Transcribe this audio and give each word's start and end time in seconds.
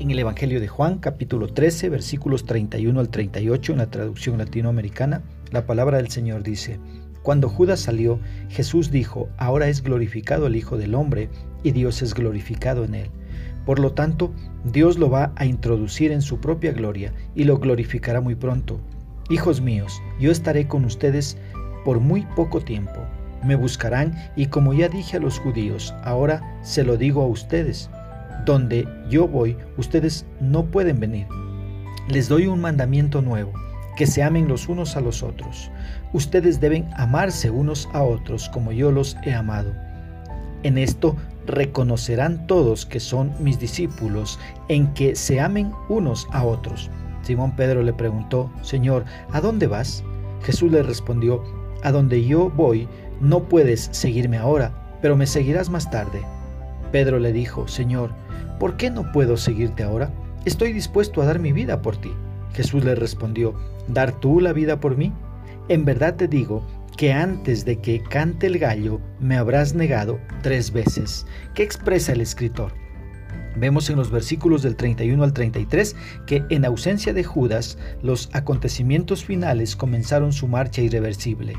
En 0.00 0.10
el 0.10 0.18
Evangelio 0.18 0.60
de 0.60 0.68
Juan, 0.68 0.98
capítulo 0.98 1.48
13, 1.48 1.90
versículos 1.90 2.46
31 2.46 2.98
al 2.98 3.10
38, 3.10 3.72
en 3.72 3.78
la 3.78 3.90
traducción 3.90 4.38
latinoamericana, 4.38 5.22
la 5.50 5.66
palabra 5.66 5.98
del 5.98 6.10
Señor 6.10 6.42
dice, 6.42 6.80
Cuando 7.22 7.48
Judas 7.50 7.80
salió, 7.80 8.18
Jesús 8.48 8.90
dijo, 8.90 9.28
Ahora 9.36 9.68
es 9.68 9.82
glorificado 9.82 10.46
el 10.46 10.56
Hijo 10.56 10.78
del 10.78 10.94
Hombre, 10.94 11.28
y 11.62 11.72
Dios 11.72 12.00
es 12.00 12.14
glorificado 12.14 12.84
en 12.84 12.94
él. 12.94 13.10
Por 13.66 13.78
lo 13.78 13.92
tanto, 13.92 14.32
Dios 14.64 14.98
lo 14.98 15.10
va 15.10 15.32
a 15.36 15.44
introducir 15.44 16.12
en 16.12 16.22
su 16.22 16.40
propia 16.40 16.72
gloria, 16.72 17.12
y 17.34 17.44
lo 17.44 17.58
glorificará 17.58 18.22
muy 18.22 18.36
pronto. 18.36 18.80
Hijos 19.28 19.60
míos, 19.60 20.00
yo 20.18 20.30
estaré 20.32 20.66
con 20.66 20.84
ustedes 20.84 21.36
por 21.84 22.00
muy 22.00 22.26
poco 22.34 22.60
tiempo. 22.60 23.00
Me 23.44 23.56
buscarán, 23.56 24.14
y 24.36 24.46
como 24.46 24.74
ya 24.74 24.88
dije 24.88 25.16
a 25.16 25.20
los 25.20 25.38
judíos, 25.38 25.94
ahora 26.04 26.42
se 26.62 26.84
lo 26.84 26.96
digo 26.96 27.22
a 27.22 27.26
ustedes 27.26 27.90
donde 28.44 28.88
yo 29.08 29.28
voy, 29.28 29.56
ustedes 29.76 30.26
no 30.40 30.64
pueden 30.64 31.00
venir. 31.00 31.26
Les 32.08 32.28
doy 32.28 32.46
un 32.46 32.60
mandamiento 32.60 33.22
nuevo, 33.22 33.52
que 33.96 34.06
se 34.06 34.22
amen 34.22 34.48
los 34.48 34.68
unos 34.68 34.96
a 34.96 35.00
los 35.00 35.22
otros. 35.22 35.70
Ustedes 36.12 36.60
deben 36.60 36.88
amarse 36.96 37.50
unos 37.50 37.88
a 37.92 38.02
otros 38.02 38.48
como 38.48 38.72
yo 38.72 38.90
los 38.90 39.16
he 39.24 39.34
amado. 39.34 39.72
En 40.62 40.78
esto 40.78 41.16
reconocerán 41.46 42.46
todos 42.46 42.86
que 42.86 43.00
son 43.00 43.32
mis 43.38 43.58
discípulos, 43.58 44.38
en 44.68 44.92
que 44.94 45.14
se 45.16 45.40
amen 45.40 45.72
unos 45.88 46.26
a 46.32 46.44
otros. 46.44 46.90
Simón 47.22 47.54
Pedro 47.56 47.82
le 47.82 47.92
preguntó, 47.92 48.50
Señor, 48.62 49.04
¿a 49.32 49.40
dónde 49.40 49.66
vas? 49.66 50.02
Jesús 50.42 50.72
le 50.72 50.82
respondió, 50.82 51.42
A 51.82 51.92
donde 51.92 52.24
yo 52.24 52.50
voy, 52.50 52.88
no 53.20 53.44
puedes 53.44 53.88
seguirme 53.92 54.38
ahora, 54.38 54.72
pero 55.02 55.16
me 55.16 55.26
seguirás 55.26 55.70
más 55.70 55.90
tarde. 55.90 56.22
Pedro 56.92 57.18
le 57.18 57.32
dijo, 57.32 57.68
Señor, 57.68 58.10
¿por 58.58 58.76
qué 58.76 58.90
no 58.90 59.12
puedo 59.12 59.36
seguirte 59.36 59.82
ahora? 59.82 60.10
Estoy 60.44 60.72
dispuesto 60.72 61.22
a 61.22 61.26
dar 61.26 61.38
mi 61.38 61.52
vida 61.52 61.82
por 61.82 61.96
ti. 61.96 62.12
Jesús 62.52 62.84
le 62.84 62.94
respondió, 62.94 63.54
¿dar 63.88 64.18
tú 64.20 64.40
la 64.40 64.52
vida 64.52 64.80
por 64.80 64.96
mí? 64.96 65.12
En 65.68 65.84
verdad 65.84 66.16
te 66.16 66.26
digo 66.26 66.64
que 66.96 67.12
antes 67.12 67.64
de 67.64 67.78
que 67.78 68.02
cante 68.02 68.46
el 68.46 68.58
gallo 68.58 69.00
me 69.20 69.36
habrás 69.36 69.74
negado 69.74 70.18
tres 70.42 70.72
veces. 70.72 71.26
¿Qué 71.54 71.62
expresa 71.62 72.12
el 72.12 72.20
escritor? 72.20 72.72
Vemos 73.56 73.90
en 73.90 73.96
los 73.96 74.10
versículos 74.10 74.62
del 74.62 74.76
31 74.76 75.22
al 75.22 75.32
33 75.32 75.96
que 76.26 76.44
en 76.50 76.64
ausencia 76.64 77.12
de 77.12 77.24
Judas, 77.24 77.78
los 78.02 78.30
acontecimientos 78.32 79.24
finales 79.24 79.76
comenzaron 79.76 80.32
su 80.32 80.48
marcha 80.48 80.82
irreversible. 80.82 81.54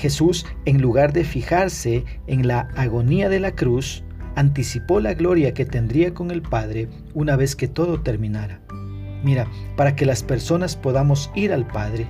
Jesús, 0.00 0.46
en 0.64 0.80
lugar 0.80 1.12
de 1.12 1.24
fijarse 1.24 2.04
en 2.26 2.48
la 2.48 2.68
agonía 2.74 3.28
de 3.28 3.38
la 3.38 3.52
cruz, 3.52 4.02
anticipó 4.34 4.98
la 4.98 5.12
gloria 5.14 5.52
que 5.52 5.66
tendría 5.66 6.14
con 6.14 6.30
el 6.30 6.40
Padre 6.40 6.88
una 7.14 7.36
vez 7.36 7.54
que 7.54 7.68
todo 7.68 8.00
terminara. 8.00 8.60
Mira, 9.22 9.46
para 9.76 9.94
que 9.94 10.06
las 10.06 10.22
personas 10.22 10.74
podamos 10.74 11.30
ir 11.34 11.52
al 11.52 11.66
Padre, 11.66 12.06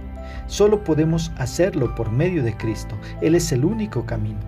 solo 0.46 0.84
podemos 0.84 1.32
hacerlo 1.36 1.94
por 1.96 2.12
medio 2.12 2.44
de 2.44 2.56
Cristo. 2.56 2.96
Él 3.20 3.34
es 3.34 3.50
el 3.50 3.64
único 3.64 4.06
camino. 4.06 4.38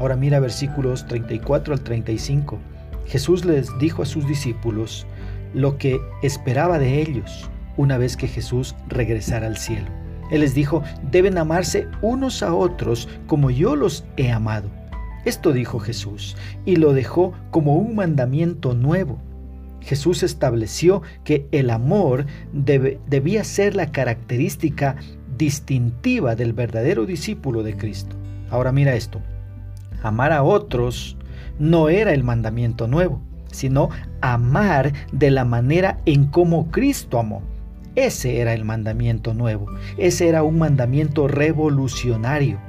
Ahora 0.00 0.16
mira 0.16 0.40
versículos 0.40 1.06
34 1.06 1.74
al 1.74 1.80
35. 1.80 2.58
Jesús 3.06 3.44
les 3.44 3.76
dijo 3.78 4.02
a 4.02 4.06
sus 4.06 4.26
discípulos 4.26 5.06
lo 5.54 5.78
que 5.78 6.00
esperaba 6.22 6.78
de 6.78 7.00
ellos 7.00 7.48
una 7.76 7.96
vez 7.96 8.16
que 8.16 8.26
Jesús 8.26 8.74
regresara 8.88 9.46
al 9.46 9.56
cielo. 9.56 9.88
Él 10.30 10.40
les 10.40 10.54
dijo, 10.54 10.82
deben 11.10 11.38
amarse 11.38 11.88
unos 12.02 12.42
a 12.42 12.54
otros 12.54 13.08
como 13.26 13.50
yo 13.50 13.76
los 13.76 14.04
he 14.16 14.30
amado. 14.30 14.68
Esto 15.24 15.52
dijo 15.52 15.78
Jesús 15.78 16.36
y 16.64 16.76
lo 16.76 16.92
dejó 16.92 17.32
como 17.50 17.76
un 17.76 17.94
mandamiento 17.94 18.74
nuevo. 18.74 19.18
Jesús 19.80 20.22
estableció 20.22 21.02
que 21.24 21.46
el 21.52 21.70
amor 21.70 22.26
debía 22.52 23.44
ser 23.44 23.74
la 23.74 23.90
característica 23.90 24.96
distintiva 25.36 26.34
del 26.34 26.52
verdadero 26.52 27.06
discípulo 27.06 27.62
de 27.62 27.76
Cristo. 27.76 28.16
Ahora 28.50 28.72
mira 28.72 28.94
esto. 28.94 29.20
Amar 30.02 30.32
a 30.32 30.42
otros 30.42 31.16
no 31.58 31.88
era 31.88 32.12
el 32.12 32.24
mandamiento 32.24 32.86
nuevo, 32.86 33.20
sino 33.50 33.90
amar 34.20 34.92
de 35.12 35.30
la 35.30 35.44
manera 35.44 36.00
en 36.06 36.26
cómo 36.26 36.70
Cristo 36.70 37.18
amó. 37.18 37.42
Ese 37.98 38.40
era 38.40 38.54
el 38.54 38.64
mandamiento 38.64 39.34
nuevo. 39.34 39.66
Ese 39.96 40.28
era 40.28 40.44
un 40.44 40.56
mandamiento 40.56 41.26
revolucionario. 41.26 42.60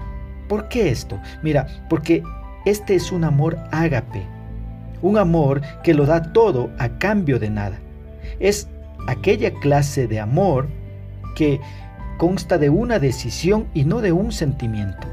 ¿Por 0.48 0.70
qué 0.70 0.90
esto? 0.90 1.20
Mira, 1.44 1.68
porque 1.88 2.24
este 2.66 2.96
es 2.96 3.12
un 3.12 3.24
amor 3.24 3.56
ágape, 3.70 4.26
un 5.04 5.20
amor 5.20 5.62
que 5.84 5.94
lo 5.94 6.08
da 6.08 6.34
todo 6.34 6.72
a 6.80 6.90
cambio 6.98 7.38
de 7.38 7.52
nada. 7.52 7.80
Es 8.40 8.70
aquella 9.06 9.54
clase 9.54 10.08
de 10.08 10.20
amor 10.20 10.68
que 11.36 11.60
consta 12.18 12.58
de 12.58 12.72
una 12.72 12.98
decisión 12.98 13.68
y 13.76 13.84
no 13.84 14.02
de 14.02 14.12
un 14.12 14.32
sentimiento. 14.32 15.08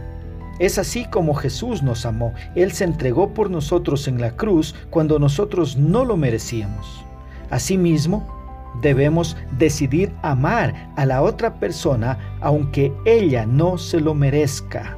Es 0.58 0.78
así 0.78 1.04
como 1.04 1.34
Jesús 1.34 1.82
nos 1.82 2.06
amó. 2.06 2.32
Él 2.54 2.72
se 2.72 2.84
entregó 2.84 3.34
por 3.34 3.50
nosotros 3.50 4.08
en 4.08 4.18
la 4.22 4.30
cruz 4.30 4.74
cuando 4.88 5.18
nosotros 5.18 5.76
no 5.76 6.06
lo 6.06 6.16
merecíamos. 6.16 7.04
Asimismo, 7.50 8.35
debemos 8.80 9.36
decidir 9.58 10.12
amar 10.22 10.92
a 10.96 11.06
la 11.06 11.22
otra 11.22 11.58
persona 11.58 12.18
aunque 12.40 12.92
ella 13.04 13.46
no 13.46 13.78
se 13.78 14.00
lo 14.00 14.14
merezca. 14.14 14.96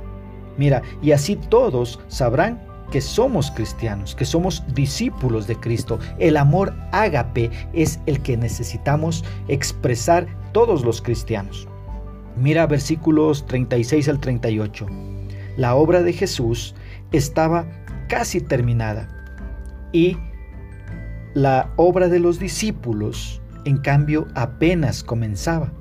Mira, 0.57 0.83
y 1.03 1.13
así 1.13 1.37
todos 1.37 2.01
sabrán 2.09 2.61
que 2.91 3.01
somos 3.01 3.51
cristianos, 3.51 4.15
que 4.15 4.25
somos 4.25 4.63
discípulos 4.75 5.47
de 5.47 5.57
Cristo. 5.57 5.99
El 6.19 6.37
amor 6.37 6.75
ágape 6.93 7.51
es 7.73 8.01
el 8.07 8.21
que 8.23 8.37
necesitamos 8.37 9.25
expresar 9.49 10.27
todos 10.53 10.85
los 10.85 11.03
cristianos. 11.03 11.69
Mira 12.37 12.67
versículos 12.67 13.47
36 13.47 14.09
al 14.09 14.21
38. 14.21 14.87
La 15.57 15.75
obra 15.75 16.03
de 16.03 16.13
Jesús 16.13 16.75
estaba 17.13 17.67
casi 18.09 18.41
terminada 18.41 19.09
y 19.93 20.17
la 21.35 21.71
obra 21.77 22.09
de 22.09 22.21
los 22.21 22.39
discípulos, 22.39 23.41
en 23.65 23.79
cambio, 23.79 24.27
apenas 24.35 25.03
comenzaba. 25.03 25.73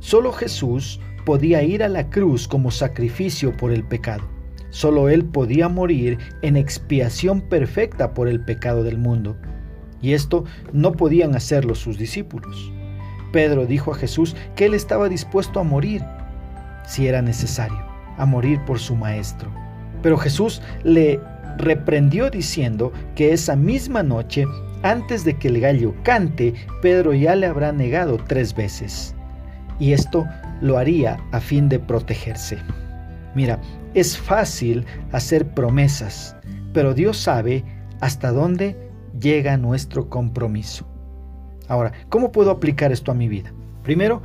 Solo 0.00 0.32
Jesús 0.32 1.00
podía 1.24 1.62
ir 1.62 1.82
a 1.82 1.88
la 1.88 2.10
cruz 2.10 2.46
como 2.46 2.70
sacrificio 2.70 3.56
por 3.56 3.72
el 3.72 3.84
pecado. 3.84 4.24
Solo 4.70 5.08
Él 5.08 5.24
podía 5.24 5.68
morir 5.68 6.18
en 6.42 6.56
expiación 6.56 7.40
perfecta 7.40 8.12
por 8.12 8.28
el 8.28 8.44
pecado 8.44 8.82
del 8.82 8.98
mundo. 8.98 9.36
Y 10.02 10.12
esto 10.12 10.44
no 10.72 10.92
podían 10.92 11.34
hacerlo 11.34 11.74
sus 11.74 11.96
discípulos. 11.96 12.72
Pedro 13.32 13.66
dijo 13.66 13.92
a 13.92 13.96
Jesús 13.96 14.36
que 14.54 14.66
Él 14.66 14.74
estaba 14.74 15.08
dispuesto 15.08 15.60
a 15.60 15.64
morir, 15.64 16.02
si 16.86 17.06
era 17.06 17.22
necesario, 17.22 17.78
a 18.18 18.26
morir 18.26 18.60
por 18.66 18.78
su 18.78 18.94
Maestro. 18.94 19.50
Pero 20.02 20.18
Jesús 20.18 20.60
le 20.82 21.20
reprendió 21.56 22.30
diciendo 22.30 22.92
que 23.14 23.32
esa 23.32 23.56
misma 23.56 24.02
noche, 24.02 24.44
antes 24.84 25.24
de 25.24 25.34
que 25.34 25.48
el 25.48 25.60
gallo 25.60 25.94
cante, 26.02 26.54
Pedro 26.82 27.14
ya 27.14 27.34
le 27.34 27.46
habrá 27.46 27.72
negado 27.72 28.18
tres 28.18 28.54
veces. 28.54 29.14
Y 29.80 29.92
esto 29.92 30.26
lo 30.60 30.78
haría 30.78 31.16
a 31.32 31.40
fin 31.40 31.68
de 31.68 31.80
protegerse. 31.80 32.58
Mira, 33.34 33.60
es 33.94 34.16
fácil 34.16 34.84
hacer 35.10 35.48
promesas, 35.54 36.36
pero 36.72 36.94
Dios 36.94 37.16
sabe 37.16 37.64
hasta 38.00 38.30
dónde 38.30 38.76
llega 39.18 39.56
nuestro 39.56 40.10
compromiso. 40.10 40.86
Ahora, 41.66 41.92
¿cómo 42.10 42.30
puedo 42.30 42.50
aplicar 42.50 42.92
esto 42.92 43.10
a 43.10 43.14
mi 43.14 43.26
vida? 43.26 43.52
Primero, 43.82 44.20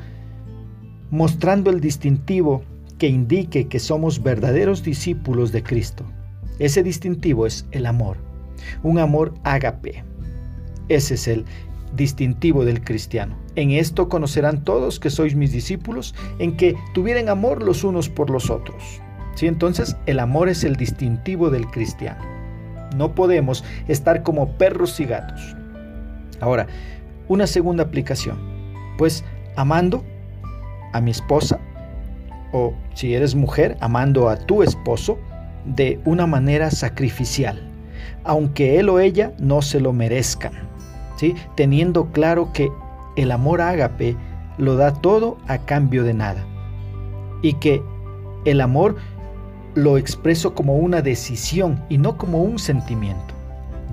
mostrando 1.10 1.70
el 1.70 1.80
distintivo 1.80 2.64
que 2.98 3.08
indique 3.08 3.70
que 3.70 3.80
somos 3.80 4.22
verdaderos 4.22 4.84
discípulos 4.84 5.54
de 5.54 5.64
Cristo. 5.64 6.04
Ese 6.60 6.84
distintivo 6.84 7.48
es 7.48 7.66
el 7.72 7.86
amor, 7.86 8.18
un 8.84 9.00
amor 9.00 9.34
ágape. 9.46 10.09
Ese 10.90 11.14
es 11.14 11.28
el 11.28 11.46
distintivo 11.94 12.66
del 12.66 12.84
cristiano. 12.84 13.36
En 13.56 13.72
esto 13.72 14.10
conocerán 14.10 14.64
todos 14.64 15.00
que 15.00 15.10
sois 15.10 15.36
mis 15.36 15.52
discípulos, 15.52 16.16
en 16.40 16.56
que 16.56 16.76
tuvieran 16.94 17.30
amor 17.30 17.64
los 17.64 17.84
unos 17.84 18.10
por 18.10 18.30
los 18.30 18.50
otros. 18.50 19.02
¿Sí? 19.36 19.48
Entonces 19.48 19.96
el 20.06 20.20
amor 20.20 20.50
es 20.50 20.64
el 20.64 20.76
distintivo 20.76 21.50
del 21.50 21.68
cristiano. 21.68 22.24
No 22.96 23.14
podemos 23.14 23.64
estar 23.88 24.24
como 24.24 24.58
perros 24.58 25.00
y 25.00 25.06
gatos. 25.06 25.56
Ahora, 26.42 26.68
una 27.28 27.48
segunda 27.48 27.84
aplicación. 27.84 28.38
Pues 28.98 29.24
amando 29.56 30.04
a 30.94 31.02
mi 31.02 31.12
esposa, 31.12 31.60
o 32.52 32.74
si 32.96 33.14
eres 33.14 33.36
mujer, 33.36 33.78
amando 33.80 34.28
a 34.28 34.36
tu 34.36 34.64
esposo 34.64 35.20
de 35.66 36.00
una 36.06 36.26
manera 36.26 36.72
sacrificial, 36.72 37.62
aunque 38.24 38.80
él 38.80 38.90
o 38.90 39.00
ella 39.00 39.34
no 39.40 39.62
se 39.62 39.80
lo 39.80 39.94
merezcan 39.94 40.69
teniendo 41.56 42.06
claro 42.12 42.52
que 42.54 42.72
el 43.16 43.32
amor 43.32 43.62
ágape 43.62 44.16
lo 44.58 44.76
da 44.76 44.94
todo 44.94 45.38
a 45.48 45.60
cambio 45.60 46.04
de 46.04 46.14
nada 46.14 46.46
y 47.42 47.54
que 47.54 47.82
el 48.46 48.62
amor 48.62 48.96
lo 49.76 49.98
expreso 49.98 50.54
como 50.54 50.78
una 50.78 51.02
decisión 51.02 51.84
y 51.90 51.98
no 51.98 52.18
como 52.18 52.44
un 52.44 52.60
sentimiento. 52.60 53.34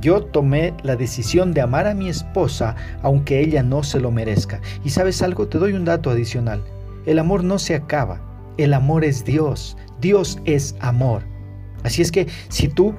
Yo 0.00 0.22
tomé 0.22 0.74
la 0.82 0.96
decisión 0.96 1.52
de 1.52 1.62
amar 1.62 1.86
a 1.86 1.94
mi 1.94 2.08
esposa 2.08 2.76
aunque 3.02 3.40
ella 3.40 3.62
no 3.62 3.82
se 3.82 4.00
lo 4.00 4.10
merezca. 4.10 4.60
Y 4.84 4.90
sabes 4.90 5.22
algo, 5.22 5.48
te 5.48 5.58
doy 5.58 5.72
un 5.72 5.84
dato 5.84 6.10
adicional. 6.10 6.62
El 7.06 7.18
amor 7.18 7.44
no 7.44 7.58
se 7.58 7.74
acaba, 7.74 8.20
el 8.58 8.74
amor 8.74 9.04
es 9.04 9.24
Dios, 9.24 9.76
Dios 10.00 10.38
es 10.44 10.76
amor. 10.80 11.22
Así 11.82 12.02
es 12.02 12.10
que 12.10 12.26
si 12.48 12.68
tú 12.68 12.94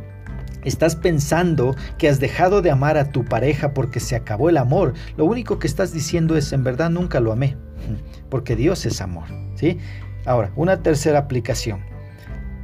estás 0.67 0.95
pensando 0.95 1.75
que 1.97 2.09
has 2.09 2.19
dejado 2.19 2.61
de 2.61 2.71
amar 2.71 2.97
a 2.97 3.11
tu 3.11 3.25
pareja 3.25 3.73
porque 3.73 3.99
se 3.99 4.15
acabó 4.15 4.49
el 4.49 4.57
amor, 4.57 4.93
lo 5.15 5.25
único 5.25 5.59
que 5.59 5.67
estás 5.67 5.93
diciendo 5.93 6.37
es 6.37 6.51
en 6.53 6.63
verdad 6.63 6.89
nunca 6.89 7.19
lo 7.19 7.31
amé, 7.31 7.55
porque 8.29 8.55
Dios 8.55 8.85
es 8.85 9.01
amor, 9.01 9.25
¿sí? 9.55 9.77
Ahora, 10.25 10.51
una 10.55 10.83
tercera 10.83 11.19
aplicación. 11.19 11.79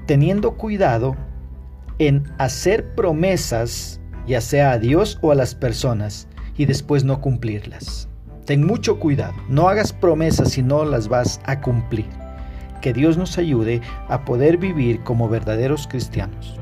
Teniendo 0.05 0.55
cuidado 0.57 1.15
en 1.97 2.23
hacer 2.38 2.94
promesas, 2.94 4.01
ya 4.27 4.41
sea 4.41 4.71
a 4.71 4.79
Dios 4.79 5.17
o 5.21 5.31
a 5.31 5.35
las 5.35 5.55
personas, 5.55 6.27
y 6.57 6.65
después 6.65 7.03
no 7.03 7.21
cumplirlas. 7.21 8.09
Ten 8.45 8.65
mucho 8.65 9.00
cuidado, 9.00 9.33
no 9.47 9.69
hagas 9.69 9.94
promesas 9.94 10.51
si 10.51 10.61
no 10.61 10.83
las 10.83 11.07
vas 11.07 11.39
a 11.45 11.61
cumplir. 11.61 12.05
Que 12.81 12.91
Dios 12.91 13.17
nos 13.17 13.38
ayude 13.38 13.81
a 14.09 14.25
poder 14.25 14.57
vivir 14.57 15.00
como 15.03 15.29
verdaderos 15.29 15.88
cristianos. 15.88 16.59